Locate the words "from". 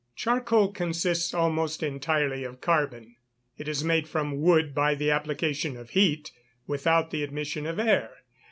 4.07-4.41